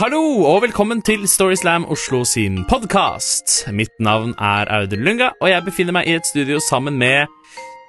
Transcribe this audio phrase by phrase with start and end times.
[0.00, 3.66] Hallo og velkommen til Storyslam Oslo sin podkast.
[3.76, 7.28] Mitt navn er Audun Lunga, og jeg befinner meg i et studio sammen med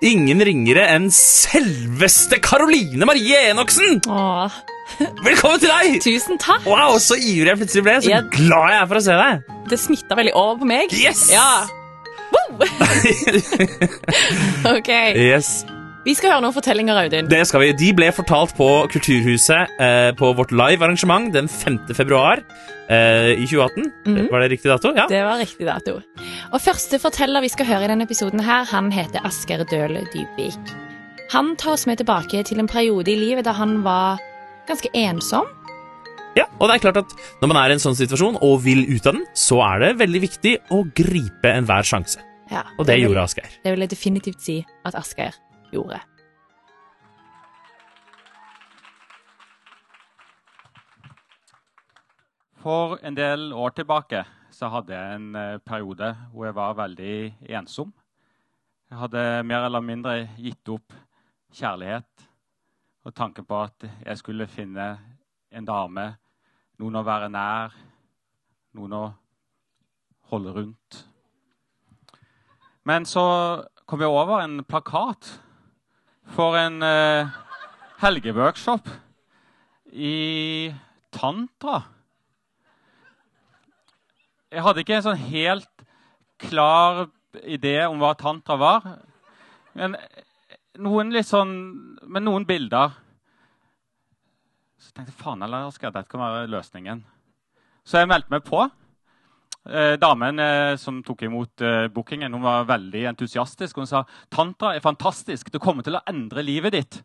[0.04, 4.02] ingen ringere enn selveste Karoline Marie Enoksen!
[4.12, 4.60] Åh,
[5.24, 6.02] Velkommen til deg!
[6.04, 6.68] tusen takk!
[6.68, 7.97] Wow, Så ivrig jeg plutselig ble.
[8.04, 8.28] Så jeg...
[8.36, 9.57] glad jeg er for å se deg.
[9.71, 10.91] Det smitta veldig over på meg.
[10.91, 11.30] Yes!
[11.32, 11.64] Ja.
[12.36, 12.59] Wow!
[14.75, 14.91] ok.
[15.16, 15.62] yes,
[16.02, 17.27] Vi skal høre noen fortellinger, Audun.
[17.29, 17.68] det skal vi.
[17.77, 21.77] De ble fortalt på Kulturhuset eh, på vårt live-arrangement den 5.
[21.93, 22.42] februar
[22.89, 23.92] eh, i 2018.
[24.32, 24.95] Var det riktig dato?
[24.97, 25.06] Ja.
[25.11, 26.00] Det var riktig dato.
[26.50, 30.73] Og første forteller vi skal høre i denne episoden her, han heter Asker Døle Dybvik.
[31.36, 34.17] Han tar oss med tilbake til en periode i livet da han var
[34.67, 35.45] ganske ensom.
[36.36, 38.86] Ja, og det er klart at Når man er i en sånn situasjon og vil
[38.89, 42.23] ut av den, så er det veldig viktig å gripe enhver sjanse.
[42.50, 43.53] Ja, Og det vil- gjorde Asgeir.
[43.64, 45.38] Det vil jeg definitivt si at Asgeir
[45.72, 46.02] gjorde.
[52.62, 54.22] For en del år tilbake
[54.54, 57.16] så hadde jeg en eh, periode hvor jeg var veldig
[57.58, 57.94] ensom.
[58.92, 60.94] Jeg hadde mer eller mindre gitt opp
[61.56, 62.28] kjærlighet
[63.02, 64.92] og tanken på at jeg skulle finne
[65.52, 66.06] en dame,
[66.78, 67.73] noen å være nær,
[68.78, 69.06] noen å
[70.30, 71.00] holde rundt.
[72.86, 73.23] Men så
[73.90, 75.32] kom jeg over en plakat
[76.30, 77.31] for en eh,
[78.02, 78.89] helgeworkshop
[79.91, 80.73] i
[81.11, 81.81] tantra.
[84.52, 85.86] Jeg hadde ikke en sånn helt
[86.42, 87.05] klar
[87.44, 88.88] idé om hva tantra var.
[89.77, 89.95] Men
[90.81, 91.53] noen litt sånn
[92.11, 92.92] Med noen bilder.
[94.81, 97.05] Så tenkte jeg faen eller skal dette kan være løsningen.
[97.88, 98.66] Så jeg meldte meg på.
[99.70, 103.78] Eh, damen eh, som tok imot eh, bookingen, hun var veldig entusiastisk.
[103.78, 105.52] Hun sa tantra er fantastisk.
[105.54, 107.04] Det kommer til å endre livet ditt.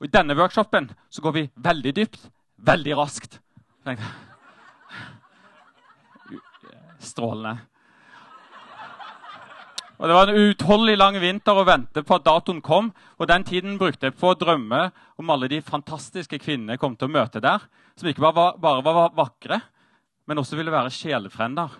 [0.00, 2.18] Og I denne workshopen så går vi veldig dypt,
[2.66, 3.38] veldig raskt.
[6.98, 7.58] Strålende.
[9.94, 12.90] Og Det var en uutholdelig lang vinter å vente på at datoen kom.
[13.22, 14.90] Og Den tiden brukte jeg på å drømme
[15.22, 17.62] om alle de fantastiske kvinnene jeg kom til å møte der.
[17.94, 19.60] Som ikke bare var, bare var vakre,
[20.26, 21.72] men også ville være sjelefrender.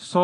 [0.00, 0.22] Så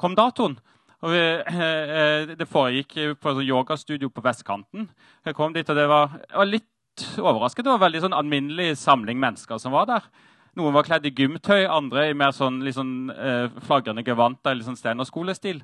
[0.00, 0.56] kom datoen.
[1.04, 4.88] Og vi, eh, det foregikk på et yogastudio på vestkanten.
[5.24, 7.64] Jeg kom dit, og det var, var litt overrasket.
[7.64, 10.08] Det var en veldig sånn alminnelig samling mennesker som var der.
[10.56, 14.64] Noen var kledd i gymtøy, andre i mer sånn, litt sånn eh, flagrende gevanter, litt
[14.64, 15.60] sånn steinerskolestil.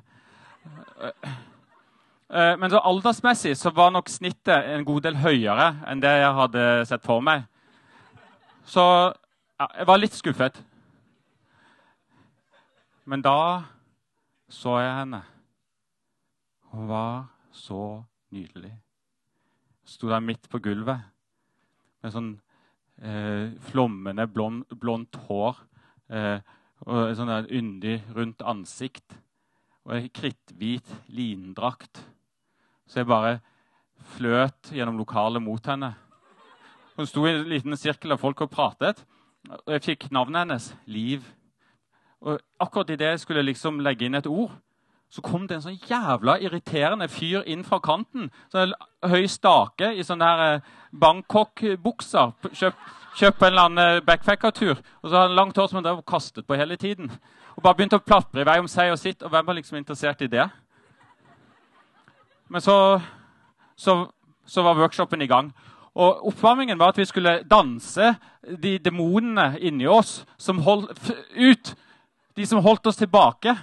[2.33, 6.37] Eh, men så aldersmessig så var nok snittet en god del høyere enn det jeg
[6.37, 7.47] hadde sett for meg.
[8.69, 8.85] Så
[9.59, 10.57] ja, jeg var litt skuffet.
[13.05, 13.37] Men da
[14.53, 15.23] så jeg henne.
[16.71, 18.03] Hun var så
[18.33, 18.73] nydelig.
[19.85, 21.03] Sto der midt på gulvet
[22.03, 22.31] med sånn
[23.03, 25.59] eh, flommende blond, blondt hår
[26.11, 26.39] eh,
[26.83, 29.17] og sånn der yndig, rundt ansikt.
[29.83, 32.01] Og ei kritthvit lindrakt.
[32.87, 33.37] Så jeg bare
[34.15, 35.93] fløt gjennom lokalet mot henne.
[36.97, 39.01] Hun sto i en liten sirkel av folk og pratet.
[39.49, 40.69] Og jeg fikk navnet hennes.
[40.85, 41.25] Liv.
[42.21, 44.51] Og akkurat idet jeg skulle liksom legge inn et ord,
[45.13, 48.31] så kom det en sånn jævla irriterende fyr inn fra kanten.
[48.49, 48.73] Sånn
[49.05, 52.33] høy stake i sånne her eh, Bangkok-bukser.
[52.49, 54.79] Kjøpt kjøp en eller annen eh, backpackertur.
[55.01, 57.11] Og så hadde han langt hår som han drev og kastet på hele tiden.
[57.55, 59.21] Og bare begynte å plapre i vei om seg og sitt.
[59.23, 60.47] Og hvem var liksom interessert i det?
[62.49, 62.77] Men så,
[63.75, 63.97] så,
[64.45, 65.51] så var workshopen i gang.
[65.93, 68.15] Og Oppvarmingen var at vi skulle danse
[68.63, 71.75] de demonene inni oss som holdt ut.
[72.35, 73.53] De som holdt oss tilbake.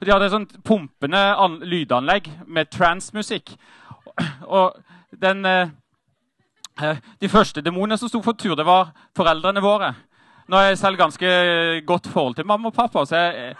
[0.00, 3.54] Og De hadde et sånt pumpende an lydanlegg med transmusikk.
[4.42, 4.74] Og
[5.22, 5.68] den eh,
[6.82, 9.94] eh, De første demonene som sto for tur, det var foreldrene våre.
[10.48, 11.28] Nå har jeg selv ganske
[11.86, 13.54] godt forhold til mamma og pappa, så jeg,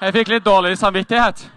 [0.00, 1.50] jeg fikk litt dårlig samvittighet.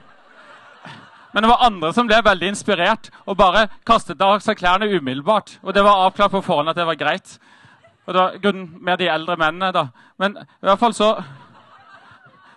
[1.33, 5.57] Men det var andre som ble veldig inspirert og bare kastet av seg klærne umiddelbart.
[5.63, 7.37] Og det var avklart på forhånd at det var greit.
[8.05, 9.87] Og det var grunnen med de eldre mennene, da.
[10.19, 11.15] Men i hvert fall så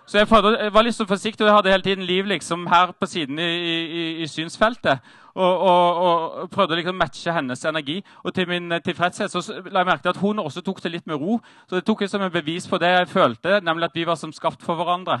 [0.07, 2.67] Så jeg, prøvde, jeg var litt så forsiktig, og jeg hadde hele tiden Liv liksom
[2.67, 4.99] her på siden i, i, i synsfeltet.
[5.33, 7.95] Og, og, og prøvde liksom å matche hennes energi.
[8.23, 10.91] Og til min eh, tilfredshet så la jeg merke til at hun også tok det
[10.91, 11.39] litt med ro.
[11.65, 14.15] Så det tok jeg som en bevis på det jeg følte, nemlig at vi var
[14.21, 15.17] som skapt for hverandre.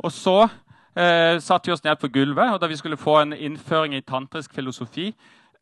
[0.00, 0.48] Og så
[0.96, 4.04] eh, satte vi oss ned på gulvet, og da vi skulle få en innføring i
[4.06, 5.10] tantrisk filosofi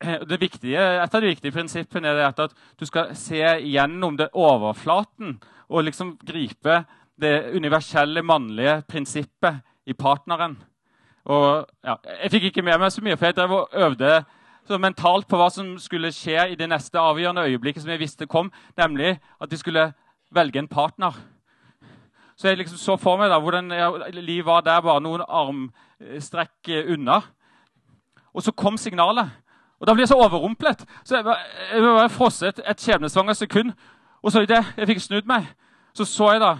[0.01, 5.39] eh, viktige, Et av de viktige prinsippene er at du skal se gjennom det overflaten
[5.69, 6.83] og liksom gripe
[7.19, 10.57] det universelle mannlige prinsippet i partneren.
[11.25, 14.25] Og ja, Jeg fikk ikke med meg så mye, for jeg drev og øvde
[14.77, 18.51] mentalt på hva som skulle skje i det neste avgjørende øyeblikket som jeg visste kom,
[18.77, 19.93] nemlig at de skulle
[20.31, 21.15] velge en partner.
[22.39, 23.67] Så jeg liksom så for meg da, hvordan
[24.15, 27.19] livet var der bare noen armstrekk unna.
[28.31, 29.27] Og så kom signalet.
[29.79, 30.85] Og Da ble jeg så overrumplet.
[31.03, 31.39] Så Jeg var,
[31.73, 33.73] jeg var frosset et skjebnesvangert sekund.
[34.23, 35.47] Og så idet jeg fikk snudd meg,
[35.95, 36.57] så så jeg da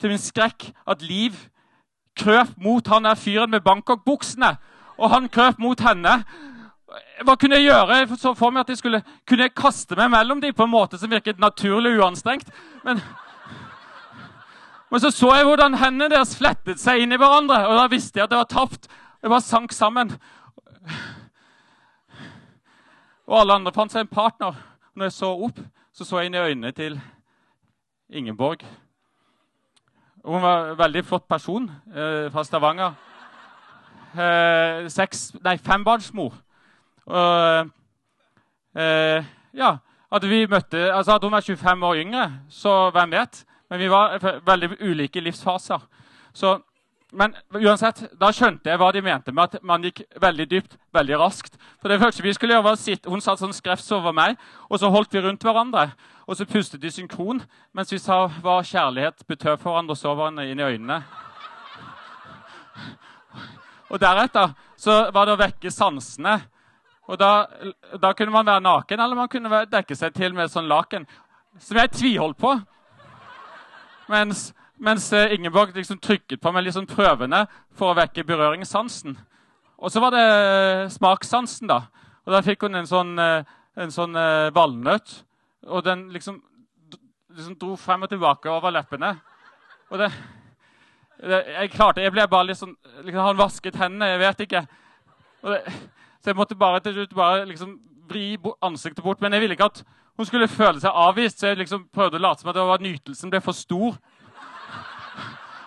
[0.00, 1.36] til min skrekk at Liv
[2.16, 4.56] krøp mot han der fyren med Bangkok-buksene.
[4.98, 6.24] Og han krøp mot henne.
[7.24, 7.98] Hva kunne jeg gjøre?
[8.00, 10.72] Jeg så for meg at jeg skulle, kunne jeg kaste meg mellom dem på en
[10.72, 12.48] måte som virket naturlig uanstrengt.
[12.84, 13.00] Men,
[14.90, 18.20] men så så jeg hvordan hendene deres flettet seg inn i hverandre, og da visste
[18.20, 18.86] jeg at det var tapt.
[19.22, 20.12] Jeg bare sank sammen.
[23.26, 24.54] Og alle andre fant seg en partner.
[24.92, 25.58] Og Når jeg så opp,
[25.92, 27.00] så så jeg inn i øynene til
[28.08, 28.62] Ingeborg.
[30.24, 32.94] Hun var en veldig flott person eh, fra Stavanger.
[34.14, 36.34] Eh, seks, nei, fembarnsmor.
[37.06, 37.68] Og
[38.74, 39.24] eh,
[39.54, 39.76] ja,
[40.12, 43.44] at, vi møtte, altså at hun var 25 år yngre, så hvem vet?
[43.70, 45.82] Men vi var veldig ulike livsfaser.
[46.32, 46.58] Så,
[47.12, 51.18] men uansett, da skjønte jeg hva de mente med at man gikk veldig dypt veldig
[51.20, 51.58] raskt.
[51.80, 54.36] For det første vi skulle gjøre var sitte, Hun satt sånn skrevs over meg,
[54.70, 55.90] og så holdt vi rundt hverandre.
[56.26, 57.42] Og så pustet de synkron
[57.72, 61.02] mens vi sa hva kjærlighet betød for hverandre, og så hverandre inn i øynene.
[63.90, 66.40] Og deretter så var det å vekke sansene.
[67.06, 67.46] Og da,
[68.02, 71.06] da, kunne man være naken, eller man kunne dekke seg til med sånn laken.
[71.62, 72.56] Som jeg tviholdt på.
[74.08, 77.44] Mens, mens eh, Ingeborg liksom trykket på meg litt sånn prøvende
[77.76, 79.16] for å vekke berøringssansen.
[79.76, 81.82] Og så var det eh, smakssansen, da.
[82.26, 83.42] Og da fikk hun en sånn, eh,
[83.82, 84.16] en sånn
[84.56, 85.20] valnøtt.
[85.66, 86.38] Og den liksom,
[87.34, 89.16] liksom, dro frem og tilbake over leppene.
[89.90, 90.10] Og det,
[91.22, 92.72] det Jeg klarte Jeg ble bare litt sånn
[93.04, 94.62] liksom, Han vasket hendene, jeg vet ikke.
[95.46, 95.60] Det,
[96.18, 97.76] så jeg måtte bare til slutt bare liksom
[98.10, 99.20] vri ansiktet bort.
[99.22, 99.84] Men jeg ville ikke at
[100.16, 102.84] hun skulle føle seg avvist, så jeg liksom prøvde å late som at det var
[102.84, 103.98] nytelsen ble for stor.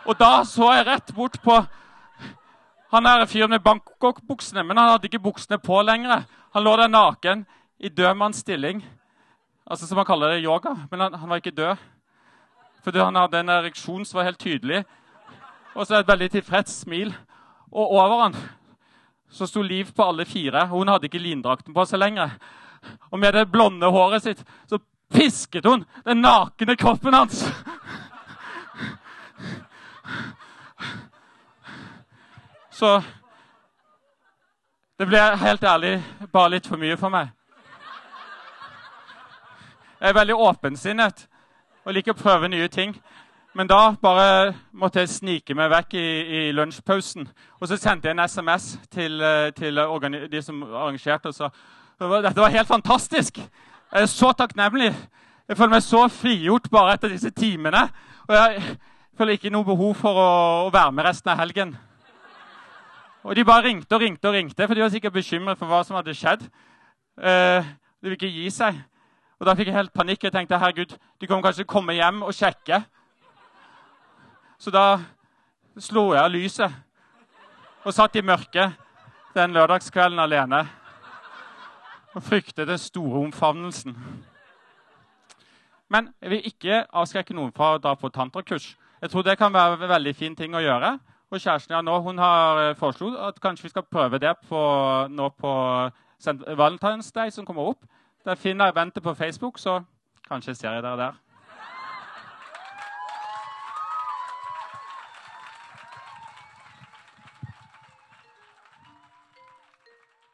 [0.10, 1.60] Og da så jeg rett bort på
[2.90, 4.64] han der fyren med Bangkok-buksene.
[4.64, 6.24] Men han hadde ikke buksene på lenger.
[6.54, 7.46] Han lå der naken
[7.78, 8.82] i dødmannsstilling.
[9.70, 10.74] Altså som man kaller det yoga.
[10.92, 11.76] Men han, han var ikke død.
[12.84, 14.84] Fordi han hadde en ereksjon som var helt tydelig.
[15.76, 17.14] Og så et veldig tilfreds smil.
[17.72, 18.40] Og over han
[19.30, 20.66] så sto Liv på alle fire.
[20.68, 22.34] Hun hadde ikke lindrakten på seg lenger.
[23.12, 24.80] Og med det blonde håret sitt så
[25.14, 27.44] pisket hun den nakne kroppen hans.
[32.72, 33.02] Så
[35.00, 35.98] det ble helt ærlig
[36.32, 37.34] bare litt for mye for meg.
[40.00, 41.26] Jeg er veldig åpensinnet
[41.84, 42.94] og liker å prøve nye ting.
[43.58, 47.26] Men da bare måtte jeg snike meg vekk i, i lunsjpausen.
[47.60, 49.82] Og så sendte jeg en SMS til, eh, til
[50.32, 51.28] de som arrangerte.
[51.28, 51.50] og sa
[52.00, 53.38] dette var helt fantastisk!
[53.92, 54.94] Jeg er så takknemlig.
[55.50, 57.90] Jeg føler meg så frigjort bare etter disse timene.
[58.30, 58.62] Og jeg
[59.18, 60.30] føler ikke noe behov for å,
[60.68, 61.74] å være med resten av helgen.
[63.28, 65.82] Og de bare ringte og ringte og ringte, for de var sikkert bekymret for hva
[65.84, 66.46] som hadde skjedd.
[67.20, 68.80] Eh, de ville ikke gi seg.
[69.40, 70.24] Og Da fikk jeg helt panikk.
[70.24, 72.84] Jeg tenkte herregud, de kommer kanskje komme hjem og sjekke.
[74.60, 75.02] Så da
[75.80, 76.72] slo jeg av lyset
[77.84, 78.76] og satt i mørket
[79.36, 80.68] den lørdagskvelden alene
[82.14, 83.98] og frykte den store omfavnelsen.
[85.90, 88.76] Men jeg vil ikke avskrekke noen fra å dra på tantrakurs.
[89.02, 90.98] Jeg tror det kan være en veldig fin ting å gjøre.
[91.30, 94.62] Og kjæresten ja, nå, hun har eh, foreslått at kanskje vi skal prøve det på,
[95.10, 95.54] nå på
[96.58, 97.86] Valentine's Day, som kommer opp.
[98.26, 99.80] Der finner jeg eventet på Facebook, så
[100.28, 101.20] kanskje ser jeg dere der.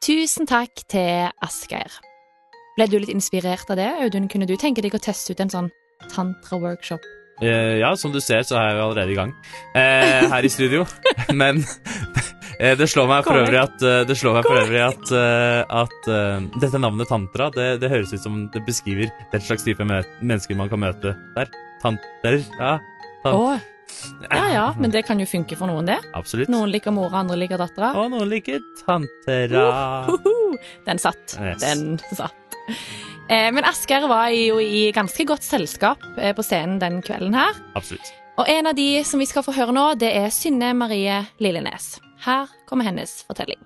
[0.06, 1.90] Tusen takk til Asgeir.
[2.76, 4.28] Ble du litt inspirert av det, Audun?
[4.30, 5.70] Kunne du tenke deg å teste ut en sånn
[6.12, 7.02] tantra-workshop?
[7.42, 9.34] Eh, ja, som du ser, så er jeg allerede i gang
[9.74, 10.86] eh, her i studio.
[11.42, 11.58] Men
[12.60, 15.14] eh, det slår meg for øvrig at, det slår meg for øvrig at,
[15.82, 19.82] at uh, dette navnet tantra det, det, høres ut som det beskriver den slags type
[19.90, 21.50] mennesker man kan møte der.
[21.82, 22.44] Tanter.
[22.60, 22.76] Ja.
[23.26, 23.72] Tant oh.
[24.30, 25.98] Ja ja, men det kan jo funke for noen, det.
[26.18, 26.50] Absolutt.
[26.52, 27.92] Noen liker mora, andre liker dattera.
[27.98, 29.66] Og noen liker tantera.
[30.08, 30.70] Uh, uh, uh.
[30.86, 31.38] Den satt.
[31.40, 31.62] Yes.
[31.62, 32.56] Den satt.
[33.28, 37.58] Eh, men Asgeir var jo i ganske godt selskap eh, på scenen den kvelden her.
[37.78, 38.12] Absolutt.
[38.36, 41.96] Og en av de som vi skal få høre nå, det er Synne Marie Lillenes.
[42.26, 43.58] Her kommer hennes fortelling.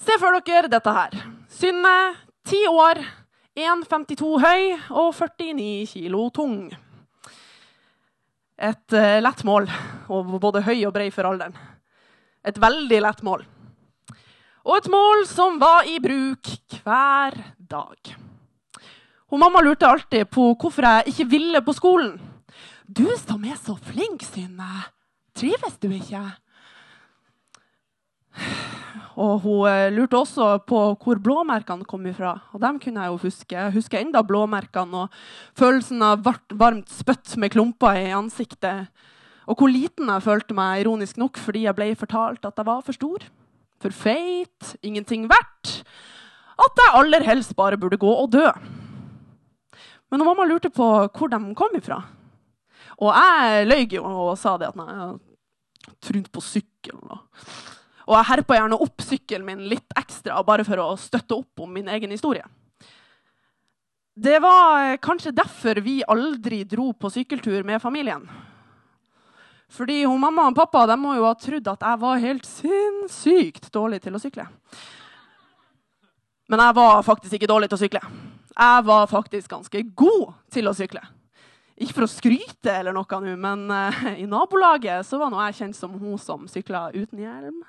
[0.00, 1.16] Se for dere dette her.
[1.52, 1.96] Synne,
[2.48, 3.02] ti år,
[3.58, 4.62] 1,52 høy
[4.96, 6.70] og 49 kilo tung.
[8.60, 9.70] et uh, lett mål,
[10.12, 11.54] og både høy og brei for alderen.
[12.44, 13.44] Et veldig lett mål.
[14.64, 16.50] Og et mål som var i bruk
[16.84, 18.12] hver dag.
[19.32, 22.20] Hun mamma lurte alltid på hvorfor jeg ikke ville på skolen.
[22.84, 24.84] Du som er så flink, Synne.
[25.36, 26.24] Trives du ikke?
[29.18, 32.36] Og hun eh, lurte også på hvor blåmerkene kom ifra.
[32.54, 33.56] Og dem kunne jeg jo huske.
[33.56, 35.16] Jeg husker enda blåmerkene og
[35.58, 38.90] følelsen av varmt spytt med klumper i ansiktet.
[39.50, 42.84] Og hvor liten jeg følte meg, ironisk nok, fordi jeg ble fortalt at jeg var
[42.86, 43.26] for stor.
[43.82, 45.80] For feit, ingenting verdt.
[46.60, 48.46] At jeg aller helst bare burde gå og dø.
[50.10, 52.02] Men mamma lurte på hvor de kom ifra.
[53.00, 55.18] Og jeg løy jo og sa det at nei, jeg har
[56.04, 57.22] trynt på sykkelen.
[58.10, 61.70] Og jeg herpa gjerne opp sykkelen min litt ekstra bare for å støtte opp om
[61.70, 62.42] min egen historie.
[64.18, 68.26] Det var kanskje derfor vi aldri dro på sykkeltur med familien.
[69.70, 73.70] Fordi hun, mamma og pappa de må jo ha trodd at jeg var helt sinnssykt
[73.70, 74.48] dårlig til å sykle.
[76.50, 78.02] Men jeg var faktisk ikke dårlig til å sykle.
[78.50, 81.04] Jeg var faktisk ganske god til å sykle.
[81.80, 85.60] Ikke for å skryte, eller noe nå, men uh, i nabolaget så var nå jeg
[85.62, 87.62] kjent som hun som sykla uten hjelm.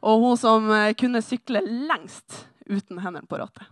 [0.00, 3.66] Og hun som uh, kunne sykle lengst uten hendene på rattet.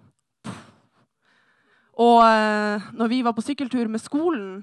[1.98, 4.58] Og uh, når vi var på sykkeltur med skolen,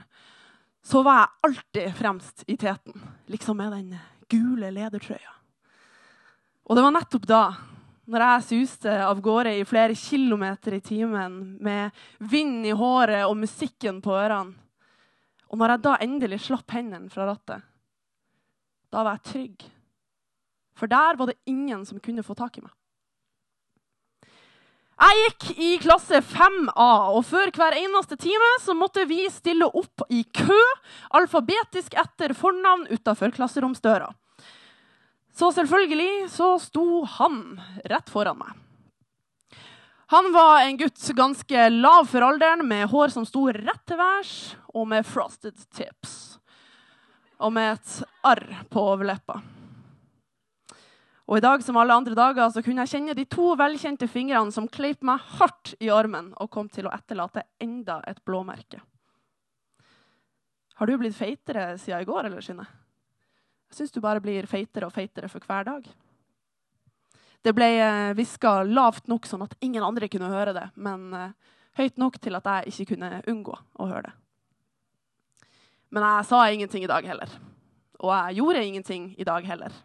[0.86, 3.00] så var jeg alltid fremst i teten.
[3.32, 3.96] Liksom med den
[4.30, 5.34] gule ledertrøya.
[6.66, 7.44] Og det var nettopp da,
[8.10, 13.38] når jeg suste av gårde i flere kilometer i timen med vind i håret og
[13.38, 14.54] musikken på ørene,
[15.46, 17.66] og når jeg da endelig slapp hendene fra rattet,
[18.92, 19.66] da var jeg trygg.
[20.76, 22.74] For der var det ingen som kunne få tak i meg.
[24.96, 30.06] Jeg gikk i klasse 5A, og før hver eneste time så måtte vi stille opp
[30.08, 30.60] i kø,
[31.20, 34.08] alfabetisk etter fornavn utafor klasseromsdøra.
[35.36, 37.42] Så selvfølgelig så sto han
[37.92, 38.54] rett foran meg.
[40.14, 44.34] Han var en gutt ganske lav for alderen, med hår som sto rett til værs,
[44.72, 46.38] og med frosted tips.
[47.44, 49.42] Og med et arr på overleppa.
[51.26, 54.54] Og i dag som alle andre dager så kunne jeg kjenne de to velkjente fingrene
[54.54, 58.82] som kleip meg hardt i armen og kom til å etterlate enda et blåmerke.
[60.76, 62.68] Har du blitt feitere siden i går, eller, Synne?
[63.72, 65.88] Jeg syns du bare blir feitere og feitere for hver dag.
[67.46, 71.34] Det ble eh, hviska lavt nok sånn at ingen andre kunne høre det, men eh,
[71.80, 74.14] høyt nok til at jeg ikke kunne unngå å høre det.
[75.96, 77.34] Men jeg sa ingenting i dag heller.
[78.04, 79.76] Og jeg gjorde ingenting i dag heller.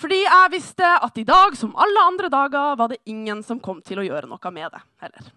[0.00, 3.82] Fordi jeg visste at i dag, som alle andre dager, var det ingen som kom
[3.84, 5.30] til å gjøre noe med det heller.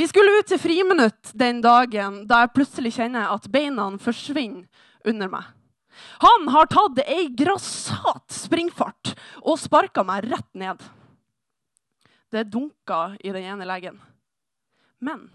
[0.00, 4.64] Vi skulle ut til friminutt den dagen da jeg plutselig kjenner at beina forsvinner
[5.04, 5.50] under meg.
[6.24, 10.80] Han har tatt ei grassat springfart og sparka meg rett ned.
[12.32, 14.00] Det dunka i den ene leggen.
[15.04, 15.28] Men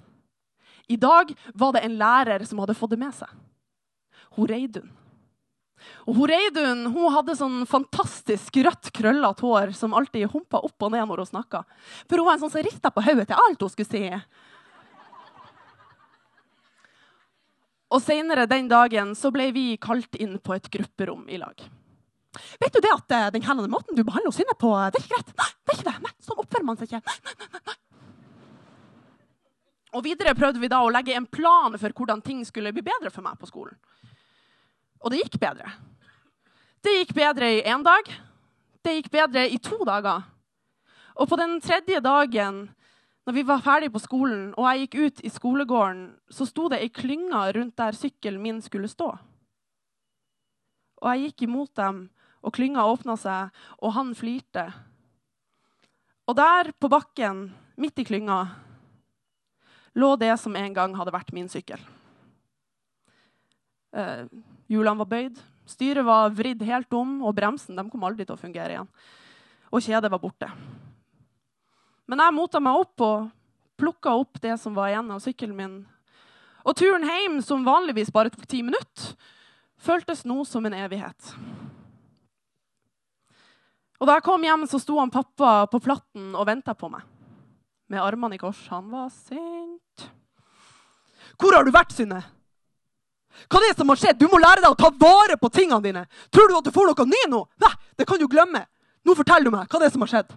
[0.90, 3.30] i dag var det en lærer som hadde fått det med seg.
[4.34, 4.90] Hun Reidun.
[6.10, 11.08] Og Reidun hun hadde sånn fantastisk rødt, krøllete hår som alltid humpa opp og ned
[11.10, 11.64] når hun snakka.
[12.06, 14.04] For hun var en sånn som rista på hodet til alt hun skulle si.
[17.96, 21.56] Og Senere den dagen så ble vi kalt inn på et grupperom i lag.
[22.60, 25.34] Vet du det at den den måten du behandler Synne på, det er ikke greit?
[25.40, 26.00] Nei, det er ikke det.
[26.04, 27.02] Nei, sånn oppfører man seg ikke.
[27.06, 27.76] Nei, nei, nei, nei.
[29.96, 33.12] Og Videre prøvde vi da å legge en plan for hvordan ting skulle bli bedre
[33.14, 33.78] for meg på skolen.
[35.06, 35.70] Og det gikk bedre.
[36.82, 38.10] Det gikk bedre i én dag.
[38.82, 40.26] Det gikk bedre i to dager.
[41.16, 42.66] Og på den tredje dagen,
[43.26, 46.82] når vi var ferdig på skolen, og jeg gikk ut i skolegården, så sto det
[46.82, 49.14] ei klynge rundt der sykkelen min skulle stå.
[51.02, 52.08] Og jeg gikk imot dem,
[52.46, 54.68] og klynga åpna seg, og han flirte.
[56.26, 57.48] Og der på bakken,
[57.78, 58.40] midt i klynga,
[59.94, 61.82] lå det som en gang hadde vært min sykkel.
[63.96, 64.26] Eh,
[64.68, 65.38] hjulene var bøyd,
[65.70, 68.90] styret var vridd helt om, og bremsen kom aldri til å fungere igjen.
[69.72, 70.50] Og kjedet var borte.
[72.06, 73.30] Men jeg mota meg opp og
[73.80, 75.78] plukka opp det som var igjen av sykkelen min.
[76.66, 79.16] Og turen hjem, som vanligvis bare tok ti minutter,
[79.82, 81.34] føltes nå som en evighet.
[84.00, 87.02] Og Da jeg kom hjem, så sto han pappa på platten og venta på meg.
[87.90, 88.68] Med armene i kors.
[88.68, 90.10] Han var sint.
[91.38, 92.24] 'Hvor har du vært, Synne?'
[93.50, 94.20] Hva er det som har skjedd?
[94.20, 96.04] Du må lære deg å ta vare på tingene dine.
[96.34, 97.42] Tror du at du får noe ny nå?
[97.62, 98.66] Nei, det kan du glemme.
[99.06, 100.36] Nå forteller du meg hva det er som har skjedd.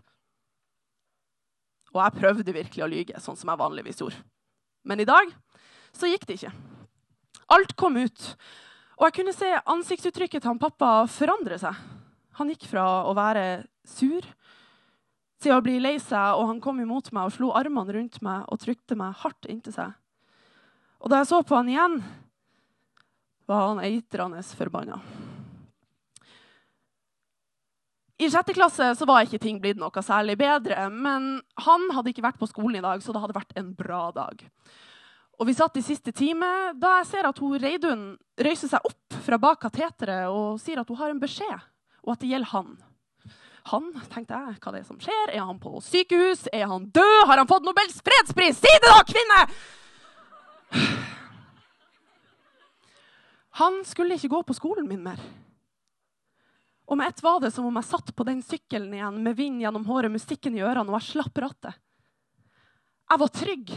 [1.95, 4.21] Og jeg prøvde virkelig å lyge, sånn som jeg vanligvis gjorde.
[4.85, 5.31] Men i dag
[5.97, 6.53] så gikk det ikke.
[7.55, 8.27] Alt kom ut.
[8.99, 11.77] Og jeg kunne se ansiktsuttrykket til han pappa forandre seg.
[12.39, 14.27] Han gikk fra å være sur
[15.43, 18.47] til å bli lei seg, og han kom imot meg og slo armene rundt meg
[18.51, 19.95] og trykte meg hardt inntil seg.
[20.99, 22.01] Og da jeg så på han igjen,
[23.49, 25.01] var han eitrende forbanna.
[28.19, 32.25] I sjette klasse så var ikke ting blitt noe særlig bedre, men han hadde ikke
[32.25, 34.43] vært på skolen i dag, så det hadde vært en bra dag.
[35.39, 36.49] Og Vi satt i siste time
[36.83, 38.03] da jeg ser at hun Reidun
[38.43, 41.69] røyser seg opp fra bak kateteret og sier at hun har en beskjed,
[42.05, 42.73] og at det gjelder han.
[43.71, 45.31] Han, tenkte jeg, hva det er som skjer?
[45.33, 46.49] Er han på sykehus?
[46.53, 47.21] Er han død?
[47.29, 48.59] Har han fått Nobels fredspris?
[48.61, 49.41] Si det, da, kvinne!
[53.59, 55.21] Han skulle ikke gå på skolen min mer.
[56.89, 59.61] Og med ett var det som om jeg satt på den sykkelen igjen med vind
[59.61, 61.77] gjennom håret, musikken i ørene, og jeg slapp rattet.
[63.09, 63.73] Jeg var trygg.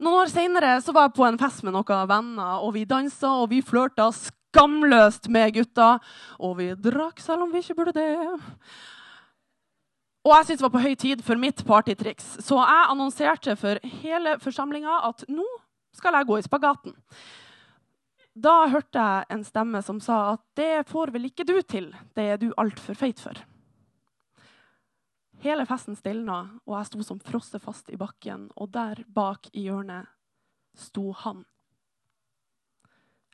[0.00, 3.50] Noen år seinere var jeg på en fest med noen venner, og vi dansa og
[3.52, 5.96] vi flørta skamløst med gutta.
[6.40, 8.08] Og vi drakk selv om vi ikke burde det.
[10.26, 13.78] Og jeg syntes det var på høy tid for mitt partytriks, så jeg annonserte for
[14.02, 15.44] hele forsamlinga at nå
[15.96, 16.96] skal jeg gå i spagaten.
[18.36, 22.30] Da hørte jeg en stemme som sa at det får vel ikke du til, det
[22.34, 23.38] er du altfor feit for.
[25.44, 28.48] Hele festen stilna, og jeg sto som frosset fast i bakken.
[28.56, 30.08] Og der bak i hjørnet
[30.76, 31.44] sto han.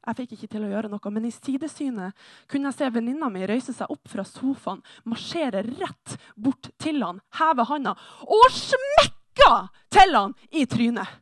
[0.03, 2.19] Jeg fikk ikke til å gjøre noe, men i sidesynet
[2.51, 7.23] kunne jeg se venninna mi røyse seg opp fra sofaen, marsjere rett bort til han,
[7.39, 7.95] heve handa
[8.27, 9.53] og smekka
[9.95, 11.22] til han i trynet.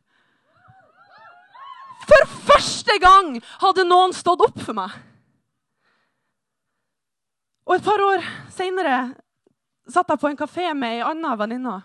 [2.11, 4.91] For første gang hadde noen stått opp for meg.
[7.69, 8.97] Og et par år seinere
[9.91, 11.77] satt jeg på en kafé med ei anna venninne.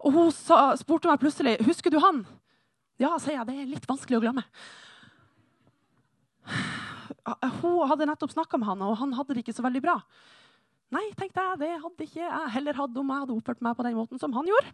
[0.00, 2.24] Og hun sa, spurte meg plutselig husker du han.
[3.00, 3.46] Ja, sier jeg.
[3.48, 4.44] Det er litt vanskelig å glemme.
[7.60, 9.96] Hun hadde nettopp snakka med han, og han hadde det ikke så veldig bra.
[10.90, 13.86] Nei, tenkte jeg, det hadde ikke jeg heller hatt om jeg hadde oppført meg på
[13.86, 14.72] den måten som han gjorde.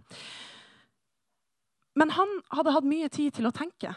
[2.00, 3.92] Men han hadde hatt mye tid til å tenke.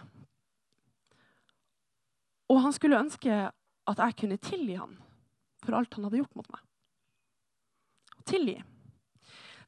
[2.49, 3.45] Og han skulle ønske
[3.89, 4.97] at jeg kunne tilgi han
[5.65, 6.63] for alt han hadde gjort mot meg
[8.29, 8.57] tilgi.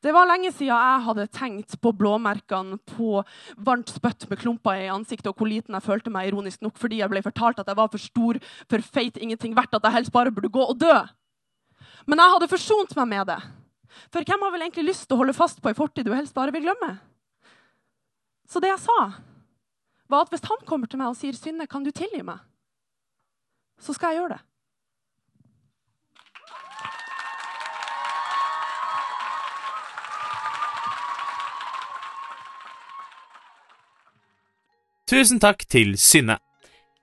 [0.02, 3.22] Det var lenge siden jeg hadde tenkt på blåmerkene på
[3.62, 7.04] varmt spytt med klumper i ansiktet og hvor liten jeg følte meg ironisk nok fordi
[7.04, 10.14] jeg ble fortalt at jeg var for stor, for feit, ingenting verdt, at jeg helst
[10.16, 10.96] bare burde gå og dø.
[12.10, 13.38] Men jeg hadde forsont meg med det.
[14.10, 16.34] For hvem har vel egentlig lyst til å holde fast på ei fortid du helst
[16.34, 16.96] bare vil glemme?
[18.50, 19.00] Så det jeg sa,
[20.10, 22.42] var at hvis han kommer til meg og sier 'Synne, kan du tilgi meg?'
[23.82, 24.42] Så skal jeg gjøre det.
[35.12, 36.38] Tusen takk til Synne.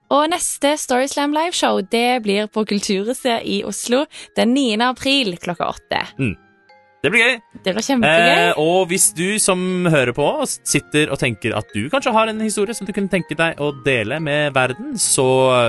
[0.09, 4.07] Og neste Storyslam liveshow det blir på Kulturhuset i Oslo
[4.38, 4.79] den 9.
[4.87, 6.01] april klokka åtte.
[6.17, 6.37] Mm.
[6.99, 7.35] Det blir gøy.
[7.63, 8.31] Det blir kjempegøy.
[8.35, 10.27] Eh, og hvis du som hører på,
[10.67, 13.71] sitter og tenker at du kanskje har en historie som du kunne tenke deg å
[13.87, 15.29] dele med verden, så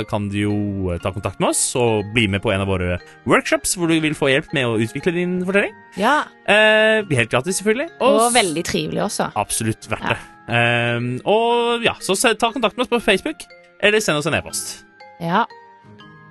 [0.09, 0.55] kan du jo
[1.03, 2.97] ta kontakt med oss og bli med på en av våre
[3.29, 5.77] workshops hvor du vil få hjelp med å utvikle din fortelling.
[6.01, 6.17] Ja.
[6.49, 7.91] Eh, helt gratis, selvfølgelig.
[7.99, 9.29] Og, og veldig trivelig også.
[9.37, 10.19] Absolutt verdt det.
[10.49, 13.45] Eh, og ja, så ta kontakt med oss på Facebook,
[13.85, 14.79] eller send oss en e-post.
[15.21, 15.45] Ja.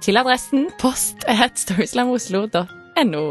[0.03, 3.27] Til adressen post at storyslamoslo.no.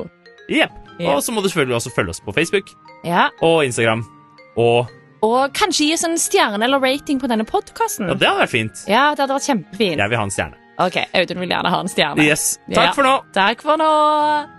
[0.47, 0.86] Jepp.
[0.97, 1.09] Yep.
[1.13, 2.71] Og så må du selvfølgelig også følge oss på Facebook
[3.05, 3.27] ja.
[3.45, 4.05] og Instagram.
[4.57, 4.89] Og
[5.25, 8.09] Og kanskje gi oss en stjerne eller rating på denne podkasten.
[8.09, 8.83] Ja, det hadde vært fint.
[8.89, 9.97] Ja, det hadde vært kjempefint.
[9.97, 10.61] Jeg vil ha en stjerne.
[10.77, 12.21] Ok, Audun vil gjerne ha en stjerne.
[12.21, 12.59] Yes.
[12.69, 12.93] Takk ja.
[12.93, 13.15] for nå.
[13.33, 14.56] Takk for nå.